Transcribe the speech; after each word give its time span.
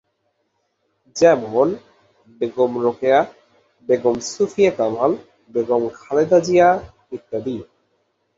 যেমন, 1.15 1.67
বেগম 2.41 2.71
রোকেয়া, 2.83 3.19
বেগম 3.89 4.15
সুফিয়া 4.23 4.71
কামাল, 4.77 5.11
বেগম 5.53 5.83
খালেদা 5.97 6.39
জিয়া 6.45 6.69
ইত্যাদি। 7.11 7.55